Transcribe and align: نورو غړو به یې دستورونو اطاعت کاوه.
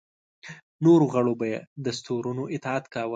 نورو 0.85 1.05
غړو 1.13 1.33
به 1.39 1.45
یې 1.51 1.59
دستورونو 1.85 2.43
اطاعت 2.55 2.85
کاوه. 2.93 3.09